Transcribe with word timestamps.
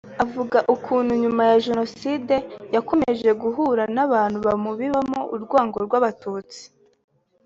Avuga 0.23 0.57
ukuntu 0.75 1.11
nyuma 1.21 1.41
ya 1.49 1.57
Jenoside 1.65 2.35
yakomeje 2.75 3.29
guhura 3.41 3.83
n’abantu 3.95 4.37
bamubibamo 4.45 5.19
urwango 5.35 5.77
rw’Abatutsi 5.85 6.61